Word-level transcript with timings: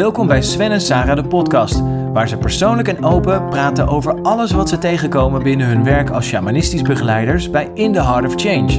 Welkom 0.00 0.26
bij 0.26 0.42
Sven 0.42 0.70
en 0.70 0.80
Sarah 0.80 1.16
de 1.16 1.28
podcast, 1.28 1.80
waar 2.12 2.28
ze 2.28 2.36
persoonlijk 2.36 2.88
en 2.88 3.04
open 3.04 3.48
praten 3.48 3.88
over 3.88 4.22
alles 4.22 4.50
wat 4.50 4.68
ze 4.68 4.78
tegenkomen 4.78 5.42
binnen 5.42 5.66
hun 5.66 5.84
werk 5.84 6.10
als 6.10 6.26
shamanistisch 6.26 6.82
begeleiders 6.82 7.50
bij 7.50 7.70
In 7.74 7.92
the 7.92 8.02
Heart 8.02 8.26
of 8.26 8.34
Change. 8.36 8.72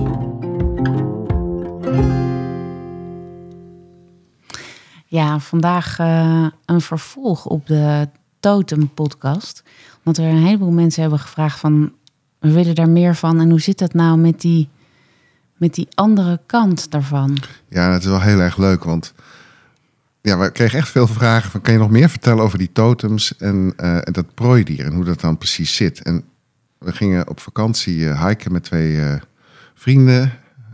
Ja, 5.06 5.40
vandaag 5.40 6.00
uh, 6.00 6.48
een 6.66 6.82
vervolg 6.82 7.46
op 7.46 7.68
de 7.68 8.08
Totem 8.40 8.94
podcast. 8.94 9.64
Want 10.04 10.18
er 10.18 10.26
een 10.26 10.46
heleboel 10.46 10.72
mensen 10.72 11.02
hebben 11.02 11.20
gevraagd 11.20 11.60
van, 11.60 11.92
we 12.40 12.52
willen 12.52 12.76
daar 12.76 12.90
meer 12.90 13.16
van. 13.16 13.40
En 13.40 13.50
hoe 13.50 13.62
zit 13.62 13.80
dat 13.80 13.94
nou 13.94 14.18
met 14.18 14.42
die, 14.42 14.70
met 15.58 15.74
die 15.74 15.88
andere 15.94 16.40
kant 16.46 16.92
daarvan? 16.92 17.38
Ja, 17.70 17.92
het 17.92 18.04
is 18.04 18.10
wel 18.10 18.22
heel 18.22 18.40
erg 18.40 18.58
leuk, 18.58 18.84
want 18.84 19.14
ja, 20.22 20.38
we 20.38 20.52
kregen 20.52 20.80
echt 20.80 20.90
veel 20.90 21.08
vragen 21.08 21.52
van... 21.52 21.62
kan 21.62 21.74
je 21.74 21.80
nog 21.80 21.90
meer 21.90 22.10
vertellen 22.10 22.44
over 22.44 22.58
die 22.58 22.72
totems 22.72 23.38
en, 23.38 23.74
en 23.78 24.14
dat 24.14 24.34
prooidier... 24.34 24.86
en 24.86 24.94
hoe 24.94 25.04
dat 25.04 25.22
dan 25.22 25.38
precies 25.38 25.76
zit. 25.76 26.02
En 26.02 26.24
we 26.78 26.92
gingen 26.92 27.30
op 27.30 27.40
vakantie 27.40 27.98
uh, 27.98 28.26
hiken 28.28 28.52
met 28.52 28.64
twee 28.64 28.92
uh, 28.92 29.14
vrienden... 29.74 30.22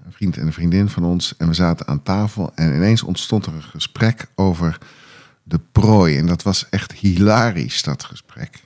een 0.06 0.12
vriend 0.12 0.38
en 0.38 0.46
een 0.46 0.54
vriendin 0.54 0.90
van 0.90 1.04
ons... 1.04 1.36
en 1.38 1.48
we 1.48 1.54
zaten 1.54 1.88
aan 1.88 2.04
tafel 2.04 2.52
en 2.56 2.76
ineens 2.76 3.04
ontstond 3.04 3.46
er 3.46 3.54
een 3.54 3.64
gesprek 3.64 4.26
over 4.36 4.78
de 5.44 5.60
prooi. 5.72 6.18
En 6.18 6.26
dat 6.26 6.44
was 6.44 6.70
echt 6.70 6.92
hilarisch, 6.92 7.84
dat 7.84 8.04
gesprek. 8.04 8.60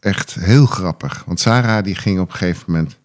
Echt 0.00 0.34
heel 0.34 0.66
grappig. 0.66 1.22
Want 1.26 1.40
Sarah 1.40 1.84
die 1.84 1.94
ging 1.94 2.20
op 2.20 2.30
een 2.30 2.36
gegeven 2.36 2.72
moment 2.72 2.96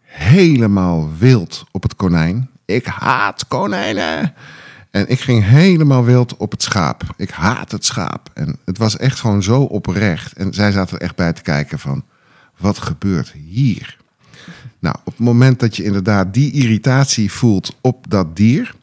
helemaal 0.00 1.10
wild 1.18 1.64
op 1.70 1.82
het 1.82 1.96
konijn. 1.96 2.50
Ik 2.64 2.86
haat 2.86 3.46
konijnen! 3.48 4.34
En 4.92 5.08
ik 5.08 5.20
ging 5.20 5.44
helemaal 5.44 6.04
wild 6.04 6.36
op 6.36 6.50
het 6.50 6.62
schaap. 6.62 7.02
Ik 7.16 7.30
haat 7.30 7.72
het 7.72 7.84
schaap. 7.84 8.30
En 8.34 8.58
het 8.64 8.78
was 8.78 8.96
echt 8.96 9.20
gewoon 9.20 9.42
zo 9.42 9.62
oprecht. 9.62 10.32
En 10.32 10.54
zij 10.54 10.72
zaten 10.72 11.00
echt 11.00 11.16
bij 11.16 11.32
te 11.32 11.42
kijken 11.42 11.78
van, 11.78 12.04
wat 12.58 12.78
gebeurt 12.78 13.32
hier? 13.32 13.96
Nou, 14.78 14.96
op 15.04 15.12
het 15.12 15.24
moment 15.24 15.60
dat 15.60 15.76
je 15.76 15.84
inderdaad 15.84 16.34
die 16.34 16.52
irritatie 16.52 17.32
voelt 17.32 17.76
op 17.80 18.04
dat 18.08 18.36
dier... 18.36 18.74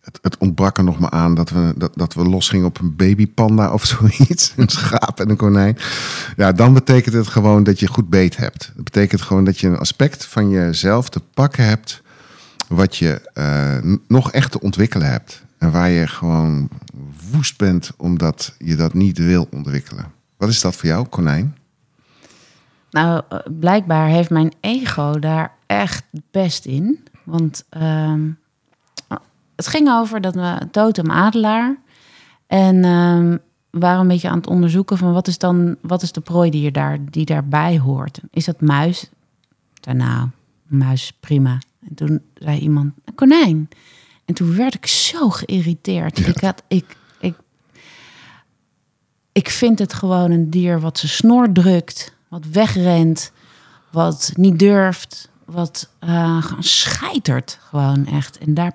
Het, 0.00 0.18
het 0.22 0.38
ontbrak 0.38 0.78
er 0.78 0.84
nog 0.84 0.98
maar 0.98 1.10
aan 1.10 1.34
dat 1.34 1.50
we, 1.50 1.74
dat, 1.76 1.92
dat 1.94 2.14
we 2.14 2.22
losgingen 2.22 2.66
op 2.66 2.80
een 2.80 2.96
babypanda 2.96 3.72
of 3.72 3.84
zoiets. 3.98 4.52
Een 4.56 4.68
schaap 4.68 5.20
en 5.20 5.30
een 5.30 5.36
konijn. 5.36 5.78
Ja, 6.36 6.52
dan 6.52 6.74
betekent 6.74 7.14
het 7.14 7.28
gewoon 7.28 7.62
dat 7.62 7.80
je 7.80 7.86
goed 7.86 8.08
beet 8.08 8.36
hebt. 8.36 8.72
Dat 8.74 8.84
betekent 8.84 9.22
gewoon 9.22 9.44
dat 9.44 9.58
je 9.58 9.66
een 9.66 9.78
aspect 9.78 10.24
van 10.26 10.50
jezelf 10.50 11.08
te 11.08 11.20
pakken 11.34 11.64
hebt 11.64 12.02
wat 12.70 12.96
je 12.96 13.30
uh, 13.34 13.96
nog 14.08 14.32
echt 14.32 14.50
te 14.52 14.60
ontwikkelen 14.60 15.10
hebt. 15.10 15.42
En 15.58 15.70
waar 15.70 15.88
je 15.88 16.06
gewoon 16.06 16.68
woest 17.30 17.58
bent 17.58 17.90
omdat 17.96 18.54
je 18.58 18.76
dat 18.76 18.94
niet 18.94 19.18
wil 19.18 19.48
ontwikkelen. 19.50 20.12
Wat 20.36 20.48
is 20.48 20.60
dat 20.60 20.76
voor 20.76 20.88
jou, 20.88 21.06
konijn? 21.06 21.56
Nou, 22.90 23.22
eh, 23.28 23.38
blijkbaar 23.58 24.08
heeft 24.08 24.30
mijn 24.30 24.52
ego 24.60 25.18
daar 25.18 25.52
echt 25.66 26.04
best 26.30 26.64
in. 26.64 27.04
Want 27.24 27.64
uh, 27.76 28.14
het 29.56 29.66
ging 29.66 29.88
over 29.88 30.20
dat 30.20 30.34
we 30.34 30.68
totem 30.70 31.10
adelaar. 31.10 31.76
En 32.46 32.80
we 33.70 33.78
waren 33.78 34.00
een 34.00 34.08
beetje 34.08 34.28
aan 34.28 34.38
het 34.38 34.46
onderzoeken 34.46 34.98
van 34.98 35.12
wat 35.12 35.26
is 35.26 35.38
dan 35.38 35.76
wat 35.80 36.02
is 36.02 36.12
de 36.12 36.20
prooi 36.20 36.50
die, 36.50 36.62
je 36.62 36.72
daar, 36.72 36.98
die 37.10 37.24
daarbij 37.24 37.78
hoort. 37.78 38.20
Is 38.30 38.44
dat 38.44 38.60
muis? 38.60 39.10
Nou, 39.80 40.28
muis 40.66 41.12
prima. 41.20 41.58
En 41.88 41.94
toen 41.94 42.22
zei 42.34 42.58
iemand, 42.58 42.92
een 43.04 43.14
konijn. 43.14 43.68
En 44.24 44.34
toen 44.34 44.56
werd 44.56 44.74
ik 44.74 44.86
zo 44.86 45.30
geïrriteerd. 45.30 46.26
Ik, 46.26 46.40
had, 46.40 46.62
ik, 46.68 46.96
ik, 47.20 47.34
ik 49.32 49.50
vind 49.50 49.78
het 49.78 49.94
gewoon 49.94 50.30
een 50.30 50.50
dier 50.50 50.80
wat 50.80 50.98
zijn 50.98 51.12
snor 51.12 51.52
drukt, 51.52 52.14
wat 52.28 52.46
wegrent, 52.46 53.32
wat 53.90 54.32
niet 54.34 54.58
durft, 54.58 55.30
wat 55.44 55.90
uh, 56.04 56.44
scheitert 56.58 57.58
gewoon 57.60 58.06
echt. 58.06 58.38
En 58.38 58.54
daar 58.54 58.72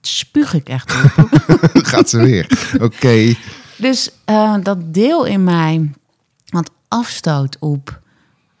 spuug 0.00 0.54
ik 0.54 0.68
echt 0.68 0.94
op. 1.16 1.28
Gaat 1.92 2.08
ze 2.08 2.18
weer. 2.18 2.72
Oké. 2.80 3.34
Dus 3.76 4.10
uh, 4.30 4.56
dat 4.62 4.94
deel 4.94 5.24
in 5.24 5.44
mij 5.44 5.90
wat 6.44 6.70
afstoot 6.88 7.56
op... 7.58 8.02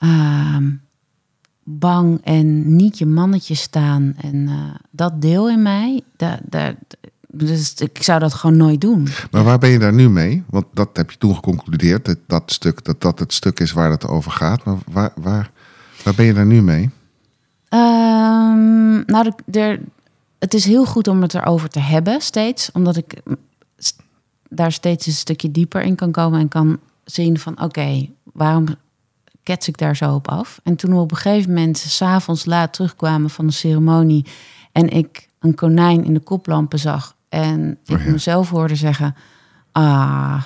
Uh, 0.00 0.56
bang 1.64 2.20
en 2.22 2.76
niet 2.76 2.98
je 2.98 3.06
mannetje 3.06 3.54
staan. 3.54 4.14
En 4.20 4.34
uh, 4.34 4.74
dat 4.90 5.22
deel 5.22 5.50
in 5.50 5.62
mij, 5.62 6.02
daar, 6.16 6.40
daar, 6.42 6.74
dus 7.28 7.74
ik 7.74 8.02
zou 8.02 8.20
dat 8.20 8.34
gewoon 8.34 8.56
nooit 8.56 8.80
doen. 8.80 9.08
Maar 9.30 9.44
waar 9.44 9.58
ben 9.58 9.70
je 9.70 9.78
daar 9.78 9.92
nu 9.92 10.08
mee? 10.08 10.42
Want 10.50 10.64
dat 10.72 10.88
heb 10.92 11.10
je 11.10 11.18
toen 11.18 11.34
geconcludeerd, 11.34 12.04
dat, 12.04 12.18
dat 12.26 12.52
stuk, 12.52 12.84
dat 12.84 13.00
dat 13.00 13.18
het 13.18 13.32
stuk 13.32 13.60
is 13.60 13.72
waar 13.72 13.90
het 13.90 14.06
over 14.06 14.30
gaat. 14.30 14.64
Maar 14.64 14.76
waar, 14.90 15.12
waar, 15.14 15.50
waar 16.02 16.14
ben 16.14 16.24
je 16.26 16.34
daar 16.34 16.46
nu 16.46 16.62
mee? 16.62 16.90
Um, 17.70 19.04
nou, 19.06 19.32
er, 19.50 19.80
het 20.38 20.54
is 20.54 20.64
heel 20.64 20.84
goed 20.84 21.08
om 21.08 21.22
het 21.22 21.34
erover 21.34 21.68
te 21.68 21.80
hebben 21.80 22.20
steeds, 22.20 22.70
omdat 22.72 22.96
ik 22.96 23.22
daar 24.48 24.72
steeds 24.72 25.06
een 25.06 25.12
stukje 25.12 25.50
dieper 25.50 25.82
in 25.82 25.94
kan 25.94 26.10
komen 26.10 26.40
en 26.40 26.48
kan 26.48 26.78
zien 27.04 27.38
van 27.38 27.52
oké, 27.52 27.64
okay, 27.64 28.12
waarom 28.32 28.66
kets 29.44 29.68
ik 29.68 29.78
daar 29.78 29.96
zo 29.96 30.14
op 30.14 30.28
af. 30.28 30.60
En 30.62 30.76
toen 30.76 30.90
we 30.90 30.96
op 30.96 31.10
een 31.10 31.16
gegeven 31.16 31.52
moment 31.52 31.78
s'avonds 31.78 32.44
laat 32.44 32.72
terugkwamen 32.72 33.30
van 33.30 33.46
de 33.46 33.52
ceremonie 33.52 34.26
en 34.72 34.88
ik 34.88 35.28
een 35.38 35.54
konijn 35.54 36.04
in 36.04 36.14
de 36.14 36.20
koplampen 36.20 36.78
zag 36.78 37.16
en 37.28 37.78
ik 37.84 37.96
oh 37.96 38.06
mezelf 38.06 38.50
hoorde 38.50 38.74
zeggen, 38.74 39.14
ah, 39.72 40.42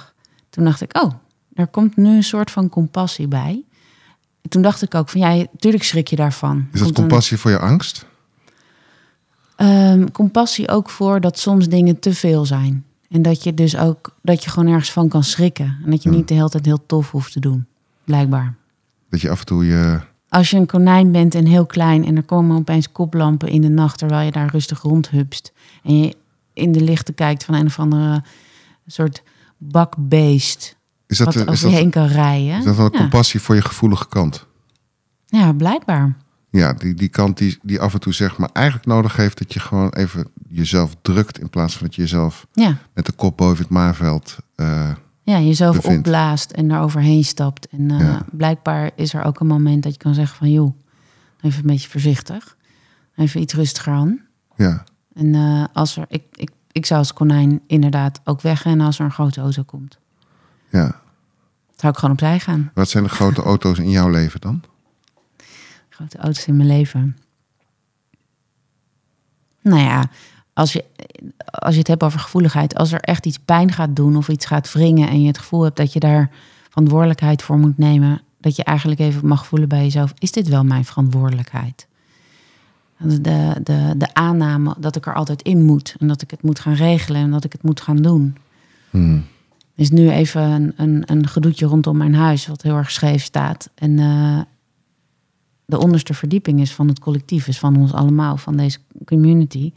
toen 0.51 0.65
dacht 0.65 0.81
ik, 0.81 1.03
oh, 1.03 1.13
er 1.55 1.67
komt 1.67 1.97
nu 1.97 2.17
een 2.17 2.23
soort 2.23 2.51
van 2.51 2.69
compassie 2.69 3.29
bij. 3.29 3.65
En 4.43 4.51
toen 4.51 4.63
dacht 4.63 4.83
ik 4.83 4.95
ook 4.95 5.09
van, 5.09 5.21
ja, 5.21 5.35
natuurlijk 5.53 5.85
schrik 5.85 6.09
je 6.09 6.17
daarvan. 6.17 6.69
Is 6.73 6.81
dat 6.81 6.93
compassie 6.93 7.37
voor 7.37 7.51
je 7.51 7.59
angst? 7.59 8.07
Um, 9.57 10.11
compassie 10.11 10.69
ook 10.69 10.91
voor 10.91 11.21
dat 11.21 11.39
soms 11.39 11.69
dingen 11.69 11.99
te 11.99 12.15
veel 12.15 12.47
zijn. 12.47 12.85
En 13.09 13.23
dat 13.23 13.43
je 13.43 13.55
dus 13.55 13.77
ook, 13.77 14.17
dat 14.23 14.45
je 14.45 14.51
gewoon 14.51 14.69
ergens 14.69 14.93
van 14.93 15.09
kan 15.09 15.25
schrikken. 15.25 15.79
En 15.85 15.91
dat 15.91 16.03
je 16.03 16.11
niet 16.11 16.29
de 16.29 16.35
hele 16.35 16.49
tijd 16.49 16.67
heel 16.67 16.87
tof 16.87 17.11
hoeft 17.11 17.33
te 17.33 17.41
doen, 17.41 17.67
blijkbaar. 18.05 18.55
Dat 19.09 19.21
je 19.21 19.31
af 19.31 19.41
en 19.41 19.47
toe 19.47 19.67
je. 19.67 20.01
Als 20.29 20.51
je 20.51 20.57
een 20.57 20.67
konijn 20.67 21.13
bent 21.13 21.35
en 21.35 21.47
heel 21.47 21.67
klein 21.67 22.05
en 22.05 22.17
er 22.17 22.23
komen 22.23 22.57
opeens 22.57 22.93
koplampen 22.93 23.49
in 23.49 23.61
de 23.61 23.69
nacht 23.69 23.99
terwijl 23.99 24.25
je 24.25 24.33
daar 24.33 24.51
rustig 24.51 24.83
rondhupst. 24.83 25.53
En 25.83 25.99
je 25.99 26.17
in 26.53 26.73
de 26.73 26.81
lichten 26.81 27.15
kijkt 27.15 27.45
van 27.45 27.55
een 27.55 27.67
of 27.67 27.79
andere 27.79 28.23
soort 28.87 29.23
bakbeest. 29.57 30.77
Is 31.07 31.19
dat, 31.19 31.35
wat 31.35 31.37
is 31.37 31.49
over 31.49 31.69
je 31.69 31.77
heen 31.77 31.91
kan 31.91 32.07
rijden. 32.07 32.59
Is 32.59 32.65
dat 32.65 32.77
wel 32.77 32.85
een 32.85 32.91
compassie 32.91 33.41
voor 33.41 33.55
je 33.55 33.63
gevoelige 33.63 34.09
kant? 34.09 34.47
Ja, 35.27 35.53
blijkbaar. 35.53 36.17
Ja, 36.51 36.73
die, 36.73 36.95
die 36.95 37.09
kant 37.09 37.39
die, 37.39 37.59
die 37.63 37.81
af 37.81 37.95
en 37.95 38.01
toe 38.01 38.13
zeg 38.13 38.39
maar 38.39 38.51
eigenlijk 38.53 38.87
nodig 38.87 39.17
heeft 39.17 39.39
dat 39.39 39.53
je 39.53 39.61
gewoon 39.61 39.91
even 39.91 40.29
jezelf 40.49 40.95
drukt 41.03 41.41
in 41.41 41.51
plaats 41.51 41.77
van 41.77 41.87
dat 41.87 41.95
je 41.95 42.03
jezelf 42.03 42.47
ja. 42.53 42.77
met 42.95 43.07
de 43.07 43.13
kop 43.13 43.37
boven 43.37 43.63
het 43.63 43.69
maarveld 43.69 44.37
uh, 44.57 44.91
ja, 45.29 45.41
jezelf 45.41 45.87
opblaast 45.87 46.51
en 46.51 46.71
er 46.71 46.81
overheen 46.81 47.25
stapt. 47.25 47.69
En 47.69 47.91
uh, 47.91 48.21
blijkbaar 48.31 48.91
is 48.95 49.15
er 49.15 49.25
ook 49.25 49.41
een 49.41 49.47
moment 49.47 49.83
dat 49.83 49.93
je 49.93 49.99
kan 49.99 50.15
zeggen 50.15 50.37
van... 50.37 50.51
joh, 50.51 50.77
even 51.41 51.61
een 51.61 51.67
beetje 51.67 51.89
voorzichtig. 51.89 52.57
Even 53.17 53.41
iets 53.41 53.55
rustiger 53.55 53.93
aan. 53.93 54.21
Ja. 54.57 54.85
En 55.15 55.35
uh, 55.35 55.65
als 55.73 55.97
er... 55.97 56.05
Ik, 56.09 56.25
ik, 56.33 56.51
ik 56.73 56.87
zou 56.87 57.01
als 57.01 57.13
konijn 57.13 57.61
inderdaad 57.67 58.21
ook 58.25 58.41
wegrennen 58.41 58.87
als 58.87 58.99
er 58.99 59.05
een 59.05 59.11
grote 59.11 59.41
auto 59.41 59.63
komt. 59.63 59.99
Ja. 60.71 61.01
Zou 61.77 61.93
ik 61.93 61.99
gewoon 61.99 62.15
opzij 62.15 62.41
gaan. 62.41 62.71
Wat 62.75 62.89
zijn 62.89 63.05
de 63.05 63.11
grote 63.11 63.43
auto's 63.43 63.79
in 63.79 63.91
jouw 63.91 64.09
leven 64.09 64.41
dan? 64.41 64.63
Grote 65.89 66.19
auto's 66.19 66.47
in 66.47 66.57
mijn 66.57 66.69
leven. 66.69 67.17
Nou 69.63 69.81
ja, 69.81 70.11
als 70.59 70.73
je, 70.73 70.85
als 71.45 71.73
je 71.73 71.79
het 71.79 71.89
hebt 71.89 72.03
over 72.03 72.21
gevoeligheid, 72.21 72.75
als 72.75 72.93
er 72.93 73.01
echt 73.01 73.27
iets 73.27 73.39
pijn 73.39 73.73
gaat 73.73 73.97
doen 73.97 74.17
of 74.17 74.29
iets 74.29 74.47
gaat 74.47 74.73
wringen 74.73 75.09
en 75.09 75.21
je 75.21 75.27
het 75.27 75.39
gevoel 75.39 75.63
hebt 75.63 75.77
dat 75.77 75.93
je 75.93 76.01
daar 76.01 76.31
verantwoordelijkheid 76.69 77.43
voor 77.43 77.59
moet 77.59 77.79
nemen, 77.79 78.21
dat 78.41 78.57
je 78.57 78.65
eigenlijk 78.65 79.01
even 79.01 79.27
mag 79.27 79.47
voelen 79.47 79.69
bij 79.69 79.83
jezelf, 79.83 80.13
is 80.19 80.33
dit 80.33 80.49
wel 80.49 80.65
mijn 80.65 80.85
verantwoordelijkheid? 80.85 81.87
De, 82.99 83.21
de, 83.63 83.95
de 83.97 84.15
aanname 84.15 84.75
dat 84.79 84.97
ik 84.97 85.07
er 85.07 85.15
altijd 85.15 85.43
in 85.43 85.65
moet 85.65 85.97
en 85.99 86.09
dat 86.09 86.23
ik 86.23 86.31
het 86.31 86.43
moet 86.43 86.61
gaan 86.61 86.75
regelen 86.75 87.21
en 87.21 87.31
dat 87.31 87.45
ik 87.45 87.53
het 87.53 87.63
moet 87.63 87.81
gaan 87.81 88.03
doen. 88.03 88.37
Hmm. 88.91 89.25
is 89.75 89.91
nu 89.91 90.11
even 90.11 90.43
een, 90.43 90.73
een, 90.77 91.03
een 91.07 91.29
gedoetje 91.29 91.67
rondom 91.67 91.97
mijn 91.97 92.15
huis, 92.15 92.47
wat 92.47 92.63
heel 92.63 92.77
erg 92.77 92.91
scheef 92.91 93.23
staat. 93.23 93.71
En 93.75 93.99
uh, 93.99 94.41
de 95.65 95.79
onderste 95.79 96.15
verdieping 96.15 96.61
is 96.61 96.73
van 96.73 96.89
het 96.89 96.99
collectief, 96.99 97.49
is 97.49 97.59
van 97.59 97.77
ons 97.77 97.93
allemaal, 97.93 98.37
van 98.37 98.57
deze 98.57 98.79
community. 99.05 99.73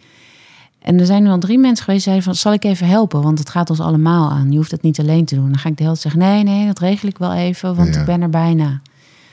En 0.82 1.00
er 1.00 1.06
zijn 1.06 1.24
nu 1.24 1.30
al 1.30 1.40
drie 1.40 1.60
mensen 1.60 1.86
geweest 1.86 2.04
die 2.04 2.14
zeiden 2.14 2.24
van... 2.24 2.36
zal 2.36 2.54
ik 2.54 2.64
even 2.64 2.88
helpen, 2.88 3.22
want 3.22 3.40
het 3.40 3.50
gaat 3.50 3.70
ons 3.70 3.80
allemaal 3.80 4.30
aan. 4.30 4.52
Je 4.52 4.58
hoeft 4.58 4.72
het 4.72 4.82
niet 4.82 5.00
alleen 5.00 5.26
te 5.26 5.36
doen. 5.36 5.50
Dan 5.50 5.58
ga 5.58 5.70
ik 5.70 5.78
de 5.78 5.84
hele 5.84 5.98
tijd 5.98 6.14
zeggen... 6.14 6.32
nee, 6.32 6.44
nee, 6.44 6.66
dat 6.66 6.80
regel 6.80 7.10
ik 7.10 7.18
wel 7.18 7.34
even, 7.34 7.76
want 7.76 7.96
ik 7.96 8.06
ben 8.06 8.22
er 8.22 8.30
bijna. 8.30 8.82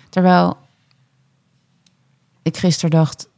Terwijl 0.08 0.56
ik 2.42 2.56
gisteren 2.56 2.90
dacht... 2.90 3.28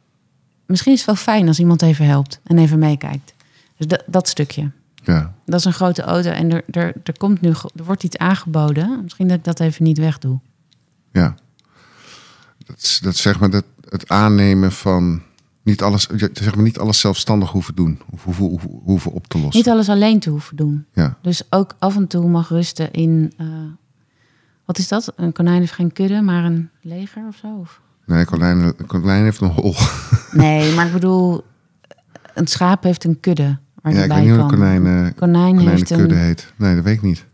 misschien 0.65 0.93
is 0.93 0.97
het 0.97 1.07
wel 1.07 1.15
fijn 1.15 1.47
als 1.47 1.59
iemand 1.59 1.81
even 1.81 2.05
helpt 2.05 2.39
en 2.43 2.57
even 2.57 2.79
meekijkt. 2.79 3.33
Dus 3.77 3.87
dat, 3.87 4.03
dat 4.07 4.27
stukje. 4.27 4.71
Ja. 5.03 5.33
Dat 5.45 5.59
is 5.59 5.65
een 5.65 5.73
grote 5.73 6.01
auto 6.01 6.29
en 6.29 6.51
er, 6.51 6.63
er, 6.71 6.93
er, 7.03 7.17
komt 7.17 7.41
nu, 7.41 7.49
er 7.49 7.83
wordt 7.83 8.03
iets 8.03 8.17
aangeboden. 8.17 8.99
Misschien 9.03 9.27
dat 9.27 9.37
ik 9.37 9.43
dat 9.43 9.59
even 9.59 9.83
niet 9.83 9.97
wegdoe. 9.97 10.39
Ja. 11.11 11.35
Dat, 12.65 12.99
dat 13.01 13.15
zeg 13.15 13.39
maar 13.39 13.49
dat, 13.49 13.65
het 13.89 14.09
aannemen 14.09 14.71
van 14.71 15.21
niet 15.63 15.81
alles, 15.81 16.07
zeg 16.33 16.55
maar 16.55 16.63
niet 16.63 16.79
alles 16.79 16.99
zelfstandig 16.99 17.49
hoeven 17.51 17.75
doen, 17.75 18.01
of 18.11 18.23
hoeven, 18.23 18.45
hoeven, 18.45 18.79
hoeven 18.83 19.11
op 19.11 19.27
te 19.27 19.37
lossen. 19.37 19.57
Niet 19.57 19.69
alles 19.69 19.89
alleen 19.89 20.19
te 20.19 20.29
hoeven 20.29 20.55
doen. 20.55 20.85
Ja. 20.93 21.17
Dus 21.21 21.41
ook 21.49 21.75
af 21.79 21.95
en 21.95 22.07
toe 22.07 22.27
mag 22.29 22.49
rusten 22.49 22.91
in... 22.91 23.33
eh, 23.37 23.45
wat 24.65 24.77
is 24.77 24.87
dat? 24.87 25.13
Een 25.15 25.31
konijn 25.33 25.59
heeft 25.59 25.71
geen 25.71 25.91
kudde, 25.93 26.21
maar 26.21 26.43
een 26.43 26.69
leger 26.81 27.23
of 27.27 27.35
zo? 27.35 27.47
Of? 27.59 27.81
Nee, 28.05 28.25
Colijn, 28.25 28.75
Colijn 28.87 29.23
heeft 29.23 29.41
een 29.41 29.49
hol. 29.51 29.75
Nee, 30.31 30.73
maar 30.73 30.85
ik 30.85 30.93
bedoel... 30.93 31.43
Een 32.33 32.47
schaap 32.47 32.83
heeft 32.83 33.03
een 33.03 33.19
kudde 33.19 33.57
waar 33.81 33.93
Ja, 33.93 34.03
ik 34.03 34.11
weet 34.11 34.19
niet 34.23 34.29
hoe 34.29 34.37
kan. 34.37 34.51
een 34.51 34.57
konijn, 34.57 34.85
Een 34.85 35.15
konijn 35.15 35.57
heeft 35.59 35.89
een... 35.89 36.11
heet. 36.11 36.53
Nee, 36.55 36.75
dat 36.75 36.83
weet 36.83 36.95
ik 36.95 37.01
niet. 37.01 37.25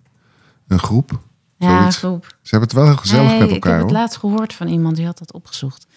Een 0.68 0.80
groep? 0.80 1.20
Ja, 1.58 1.78
zoiets. 1.80 1.98
groep. 1.98 2.26
Ze 2.42 2.50
hebben 2.50 2.70
het 2.70 2.78
wel 2.78 2.86
heel 2.88 2.96
gezellig 2.98 3.30
nee, 3.30 3.40
met 3.40 3.48
ik 3.48 3.54
elkaar 3.54 3.72
heb 3.72 3.82
het 3.82 3.92
hoor. 3.92 4.00
laatst 4.02 4.18
gehoord 4.18 4.54
van 4.54 4.68
iemand 4.68 4.96
die 4.96 5.06
had 5.06 5.18
dat 5.18 5.34
opgezocht. 5.34 5.88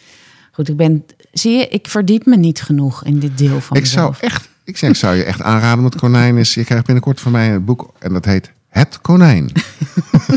Goed, 0.60 0.68
ik 0.68 0.76
ben... 0.76 1.04
Zie 1.32 1.56
je, 1.56 1.68
ik 1.68 1.88
verdiep 1.88 2.26
me 2.26 2.36
niet 2.36 2.62
genoeg 2.62 3.04
in 3.04 3.18
dit 3.18 3.38
deel 3.38 3.60
van 3.60 3.76
Ik 3.76 3.86
zou 3.86 4.14
echt, 4.20 4.48
ik 4.64 4.76
zeg, 4.76 4.96
zou 4.96 5.16
je 5.16 5.24
echt 5.24 5.42
aanraden 5.42 5.84
het 5.84 5.96
konijn 5.96 6.36
is. 6.36 6.54
Je 6.54 6.64
krijgt 6.64 6.84
binnenkort 6.84 7.20
van 7.20 7.32
mij 7.32 7.54
een 7.54 7.64
boek 7.64 7.92
en 7.98 8.12
dat 8.12 8.24
heet 8.24 8.52
Het 8.68 9.00
Konijn. 9.00 9.52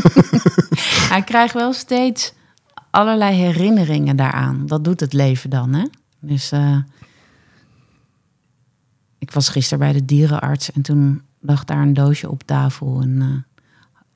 Hij 1.12 1.22
krijgt 1.24 1.54
wel 1.54 1.72
steeds 1.72 2.32
allerlei 2.90 3.36
herinneringen 3.36 4.16
daaraan. 4.16 4.66
Dat 4.66 4.84
doet 4.84 5.00
het 5.00 5.12
leven 5.12 5.50
dan, 5.50 5.74
hè? 5.74 5.84
Dus 6.20 6.52
eh, 6.52 6.78
ik 9.18 9.30
was 9.30 9.48
gisteren 9.48 9.78
bij 9.78 9.92
de 9.92 10.04
dierenarts 10.04 10.72
en 10.72 10.82
toen 10.82 11.22
lag 11.40 11.64
daar 11.64 11.82
een 11.82 11.94
doosje 11.94 12.30
op 12.30 12.42
tafel 12.42 13.00
en, 13.00 13.20
eh, 13.20 13.60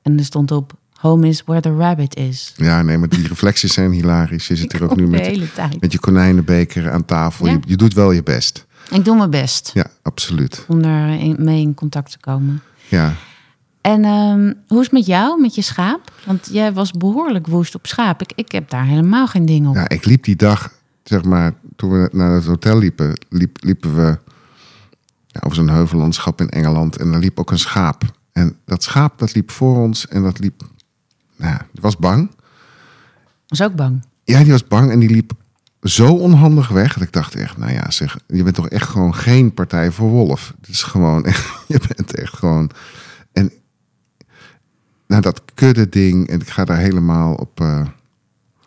en 0.01 0.17
er 0.17 0.25
stond 0.25 0.51
op 0.51 0.78
Home 0.99 1.27
is 1.27 1.43
where 1.45 1.61
the 1.61 1.75
rabbit 1.75 2.15
is. 2.15 2.53
Ja, 2.55 2.81
nee, 2.81 2.97
maar 2.97 3.09
die 3.09 3.27
reflecties 3.33 3.73
zijn 3.73 3.91
hilarisch. 3.91 4.47
Je 4.47 4.55
zit 4.55 4.73
er 4.73 4.83
ook 4.83 4.95
nu 4.95 5.07
met, 5.07 5.49
met 5.79 5.91
je 5.91 5.99
konijnenbeker 5.99 6.91
aan 6.91 7.05
tafel. 7.05 7.45
Ja. 7.45 7.51
Je, 7.51 7.59
je 7.65 7.75
doet 7.75 7.93
wel 7.93 8.11
je 8.11 8.23
best. 8.23 8.65
Ik 8.91 9.05
doe 9.05 9.17
mijn 9.17 9.29
best 9.29 9.71
Ja, 9.73 9.85
absoluut. 10.01 10.65
om 10.67 10.81
daar 10.81 11.09
in- 11.09 11.35
mee 11.39 11.61
in 11.61 11.73
contact 11.73 12.11
te 12.11 12.19
komen. 12.19 12.61
Ja, 12.87 13.13
En 13.81 14.03
ehm, 14.05 14.53
hoe 14.67 14.77
is 14.79 14.83
het 14.83 14.91
met 14.91 15.05
jou, 15.05 15.41
met 15.41 15.55
je 15.55 15.61
schaap? 15.61 16.11
Want 16.25 16.49
jij 16.51 16.73
was 16.73 16.91
behoorlijk 16.91 17.47
woest 17.47 17.75
op 17.75 17.87
schaap. 17.87 18.21
Ik, 18.21 18.31
ik 18.35 18.51
heb 18.51 18.69
daar 18.69 18.85
helemaal 18.85 19.27
geen 19.27 19.45
ding 19.45 19.67
op. 19.67 19.75
ja, 19.75 19.89
ik 19.89 20.05
liep 20.05 20.23
die 20.23 20.35
dag, 20.35 20.73
zeg 21.03 21.23
maar, 21.23 21.53
toen 21.75 21.89
we 21.91 22.09
naar 22.11 22.31
het 22.31 22.45
hotel 22.45 22.77
liepen, 22.77 23.19
liep, 23.29 23.57
liepen 23.63 23.95
we 23.95 24.17
ja, 25.27 25.39
over 25.43 25.55
zo'n 25.55 25.69
heuvellandschap 25.69 26.41
in 26.41 26.49
Engeland. 26.49 26.97
En 26.97 27.11
daar 27.11 27.19
liep 27.21 27.39
ook 27.39 27.51
een 27.51 27.59
schaap. 27.59 28.03
En 28.31 28.55
dat 28.65 28.83
schaap, 28.83 29.19
dat 29.19 29.33
liep 29.35 29.51
voor 29.51 29.77
ons 29.77 30.07
en 30.07 30.23
dat 30.23 30.39
liep, 30.39 30.61
nou, 31.39 31.57
die 31.71 31.81
was 31.81 31.97
bang. 31.97 32.31
was 33.47 33.61
ook 33.61 33.75
bang. 33.75 34.03
Ja, 34.23 34.43
die 34.43 34.51
was 34.51 34.67
bang 34.67 34.91
en 34.91 34.99
die 34.99 35.09
liep 35.09 35.31
zo 35.81 36.13
onhandig 36.13 36.67
weg. 36.67 36.93
Dat 36.93 37.03
ik 37.03 37.11
dacht 37.13 37.35
echt, 37.35 37.57
nou 37.57 37.71
ja, 37.71 37.91
zeg, 37.91 38.17
je 38.27 38.43
bent 38.43 38.55
toch 38.55 38.69
echt 38.69 38.87
gewoon 38.89 39.15
geen 39.15 39.53
partij 39.53 39.91
voor 39.91 40.09
Wolf. 40.09 40.53
Het 40.61 40.69
is 40.69 40.83
gewoon 40.83 41.25
echt, 41.25 41.45
je 41.67 41.79
bent 41.95 42.15
echt 42.15 42.33
gewoon. 42.33 42.69
En 43.33 43.51
nou, 45.07 45.21
dat 45.21 45.41
kudde 45.53 45.89
ding, 45.89 46.27
en 46.27 46.39
ik 46.41 46.49
ga 46.49 46.65
daar 46.65 46.77
helemaal 46.77 47.33
op. 47.33 47.59
eh, 47.61 47.85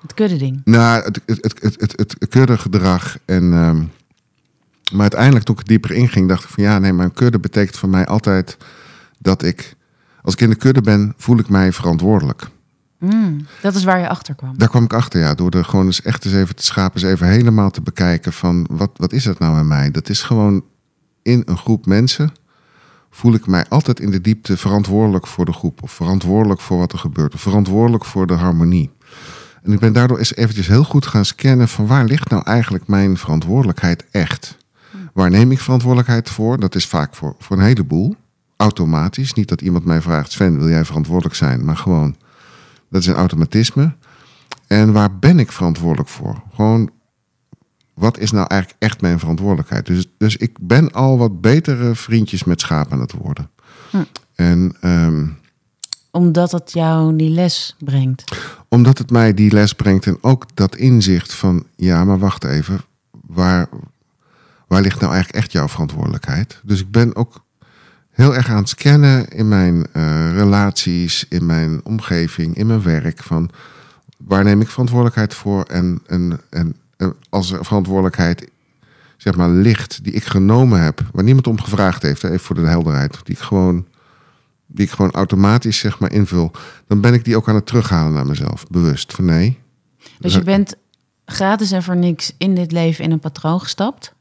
Het 0.03 0.15
kudde 0.15 0.37
ding. 0.37 0.61
nou, 0.65 1.03
het, 1.05 1.21
het, 1.27 1.43
het, 1.43 1.61
het, 1.63 1.93
het, 1.97 2.15
het 2.19 2.29
kudde 2.29 2.59
gedrag. 2.59 3.19
En, 3.25 3.53
ehm, 3.53 3.85
maar 4.93 5.01
uiteindelijk, 5.01 5.45
toen 5.45 5.59
ik 5.59 5.67
dieper 5.67 5.91
inging, 5.93 6.29
dacht 6.29 6.45
ik 6.45 6.51
van 6.51 6.63
ja, 6.63 6.79
nee, 6.79 6.93
maar 6.93 7.05
een 7.05 7.13
kudde 7.13 7.39
betekent 7.39 7.77
voor 7.79 7.89
mij 7.89 8.07
altijd 8.07 8.57
dat 9.19 9.43
ik, 9.43 9.75
als 10.23 10.35
ik 10.35 10.41
in 10.41 10.51
de 10.51 10.57
kudde 10.57 10.81
ben, 10.81 11.15
voel 11.17 11.39
ik 11.39 11.49
mij 11.49 11.73
verantwoordelijk. 11.73 12.49
Mm, 13.03 13.47
dat 13.61 13.75
is 13.75 13.85
waar 13.85 13.99
je 13.99 14.09
achter 14.09 14.35
kwam. 14.35 14.59
Daar 14.59 14.69
kwam 14.69 14.85
ik 14.85 14.93
achter, 14.93 15.21
ja. 15.21 15.35
Door 15.35 15.51
er 15.51 15.65
gewoon 15.65 15.87
eens 15.87 16.03
echt 16.03 16.25
eens 16.25 16.35
even 16.35 16.57
te 16.57 16.65
schapen, 16.65 17.03
eens 17.03 17.11
even 17.13 17.27
helemaal 17.27 17.71
te 17.71 17.81
bekijken 17.81 18.33
van 18.33 18.67
wat, 18.71 18.91
wat 18.97 19.13
is 19.13 19.25
dat 19.25 19.39
nou 19.39 19.59
in 19.59 19.67
mij? 19.67 19.91
Dat 19.91 20.09
is 20.09 20.23
gewoon 20.23 20.65
in 21.23 21.43
een 21.45 21.59
groep 21.59 21.87
mensen 21.87 22.33
voel 23.13 23.35
ik 23.35 23.47
mij 23.47 23.67
altijd 23.69 24.01
in 24.01 24.11
de 24.11 24.21
diepte 24.21 24.57
verantwoordelijk 24.57 25.27
voor 25.27 25.45
de 25.45 25.53
groep. 25.53 25.83
Of 25.83 25.93
verantwoordelijk 25.93 26.61
voor 26.61 26.79
wat 26.79 26.93
er 26.93 26.99
gebeurt. 26.99 27.35
Of 27.35 27.41
verantwoordelijk 27.41 28.05
voor 28.05 28.27
de 28.27 28.35
harmonie. 28.35 28.91
En 29.63 29.73
ik 29.73 29.79
ben 29.79 29.93
daardoor 29.93 30.19
eens 30.19 30.35
eventjes 30.35 30.67
heel 30.67 30.85
goed 30.85 31.07
gaan 31.07 31.25
scannen 31.25 31.69
van 31.69 31.87
waar 31.87 32.05
ligt 32.05 32.31
nou 32.31 32.43
eigenlijk 32.45 32.87
mijn 32.87 33.17
verantwoordelijkheid 33.17 34.05
echt? 34.11 34.57
Waar 35.13 35.31
neem 35.31 35.53
ik 35.53 35.61
verantwoordelijkheid 35.61 36.31
voor? 36.31 36.61
Dat 36.61 36.75
is 36.75 36.87
vaak 36.87 37.15
voor, 37.15 37.35
voor 37.39 37.57
een 37.57 37.65
heleboel. 37.65 38.17
Automatisch. 38.57 39.33
Niet 39.33 39.49
dat 39.49 39.61
iemand 39.61 39.85
mij 39.85 40.01
vraagt, 40.01 40.33
Sven, 40.33 40.59
wil 40.59 40.69
jij 40.69 40.85
verantwoordelijk 40.85 41.35
zijn? 41.35 41.65
Maar 41.65 41.77
gewoon, 41.77 42.17
dat 42.93 43.01
is 43.01 43.07
een 43.07 43.15
automatisme. 43.15 43.95
En 44.67 44.93
waar 44.93 45.19
ben 45.19 45.39
ik 45.39 45.53
verantwoordelijk 45.53 46.09
voor? 46.09 46.43
Gewoon, 46.55 46.91
wat 47.95 48.19
is 48.19 48.31
nou 48.31 48.47
eigenlijk 48.47 48.83
echt 48.83 49.01
mijn 49.01 49.19
verantwoordelijkheid? 49.19 49.87
Dus, 49.87 50.07
dus 50.19 50.37
ik 50.37 50.57
ben 50.61 50.93
al 50.93 51.19
wat 51.19 51.41
betere 51.41 51.95
vriendjes 51.95 52.45
met 52.45 52.61
schapen 52.61 52.93
aan 52.93 53.01
het 53.01 53.13
worden. 53.13 53.51
Hm. 53.91 54.03
En 54.35 54.77
ehm, 54.81 55.27
Omdat 56.11 56.53
het 56.53 56.73
jou 56.73 57.17
die 57.17 57.31
les 57.31 57.77
brengt. 57.79 58.25
omdat 58.69 58.99
het 58.99 59.11
mij 59.11 59.35
die 59.35 59.53
les 59.53 59.73
brengt 59.73 60.07
en 60.07 60.19
ook 60.21 60.45
dat 60.55 60.77
inzicht 60.77 61.35
van, 61.35 61.67
ja, 61.77 62.05
maar 62.05 62.19
wacht 62.19 62.45
even, 62.45 62.81
waar, 63.27 63.69
waar 64.67 64.83
ligt 64.83 65.01
nou 65.01 65.13
eigenlijk 65.13 65.45
echt 65.45 65.53
jouw 65.53 65.69
verantwoordelijkheid? 65.69 66.61
Dus 66.63 66.81
ik 66.81 66.91
ben 66.91 67.17
ook 67.17 67.42
heel 68.23 68.35
erg 68.35 68.49
aan 68.49 68.57
het 68.57 68.69
scannen 68.69 69.29
in 69.29 69.49
mijn 69.49 69.87
eh, 69.93 70.33
relaties, 70.33 71.25
in 71.29 71.47
mijn 71.47 71.81
omgeving, 71.85 72.57
in 72.57 72.67
mijn 72.67 72.83
werk. 72.83 73.23
Van 73.23 73.51
waar 74.17 74.45
neem 74.45 74.61
ik 74.61 74.69
verantwoordelijkheid 74.69 75.35
voor? 75.35 75.65
En, 75.65 76.03
en, 76.07 76.41
en, 76.51 76.77
en 76.97 77.15
als 77.29 77.51
er 77.51 77.65
verantwoordelijkheid 77.65 78.51
zeg 79.17 79.37
maar, 79.37 79.51
ligt 79.51 80.05
die 80.05 80.13
ik 80.13 80.25
genomen 80.25 80.81
heb, 80.81 81.01
waar 81.13 81.25
niemand 81.25 81.47
om 81.47 81.61
gevraagd 81.61 82.03
heeft, 82.03 82.25
even 82.25 82.41
voor 82.41 82.55
de 82.55 82.67
helderheid, 82.67 83.19
die 83.25 83.35
ik 83.35 83.41
gewoon, 83.41 83.87
die 84.67 84.85
ik 84.85 84.91
gewoon 84.91 85.11
automatisch 85.11 85.79
zeg 85.79 85.99
maar, 85.99 86.13
invul, 86.13 86.51
dan 86.87 87.01
ben 87.01 87.15
ik 87.15 87.25
die 87.25 87.37
ook 87.37 87.49
aan 87.49 87.55
het 87.55 87.67
terughalen 87.67 88.13
naar 88.13 88.27
mezelf, 88.27 88.67
bewust. 88.67 89.15
Van 89.15 89.25
nee, 89.25 89.59
Dus 90.19 90.35
je 90.35 90.43
bent 90.43 90.75
gratis 91.25 91.73
en 91.73 91.83
voor 91.83 91.97
niks 91.97 92.35
in 92.39 92.55
dit 92.55 92.73
leven 92.73 93.05
in 93.05 93.11
een 93.11 93.19
patroon 93.19 93.61
gestapt. 93.61 94.15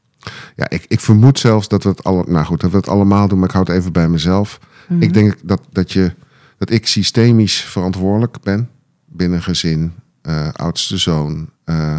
Ja, 0.56 0.70
ik, 0.70 0.84
ik 0.88 1.00
vermoed 1.00 1.38
zelfs 1.38 1.68
dat 1.68 1.82
we 1.82 1.88
het 1.88 2.04
alle, 2.04 2.24
nou 2.26 2.44
goed, 2.44 2.60
dat 2.60 2.70
we 2.70 2.76
het 2.76 2.88
allemaal 2.88 3.28
doen, 3.28 3.38
maar 3.38 3.48
ik 3.48 3.54
houd 3.54 3.66
het 3.68 3.76
even 3.76 3.92
bij 3.92 4.08
mezelf. 4.08 4.58
Ik 5.00 5.14
denk 5.14 5.34
dat, 5.42 5.60
dat, 5.70 5.92
je, 5.92 6.14
dat 6.58 6.70
ik 6.70 6.86
systemisch 6.86 7.60
verantwoordelijk 7.60 8.36
ben 8.42 8.70
binnen 9.06 9.42
gezin, 9.42 9.92
eh, 10.22 10.48
oudste 10.52 10.96
zoon. 10.96 11.50
eh, 11.64 11.96